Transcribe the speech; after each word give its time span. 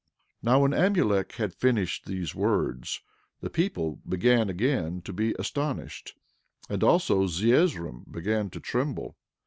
11:46 0.43 0.43
Now, 0.43 0.59
when 0.63 0.71
Amulek 0.73 1.31
had 1.33 1.53
finished 1.53 2.05
these 2.07 2.33
words 2.33 3.01
the 3.39 3.51
people 3.51 3.99
began 4.09 4.49
again 4.49 5.03
to 5.03 5.13
be 5.13 5.35
astonished, 5.37 6.15
and 6.67 6.83
also 6.83 7.27
Zeezrom 7.27 8.07
began 8.11 8.49
to 8.49 8.59
tremble. 8.59 9.15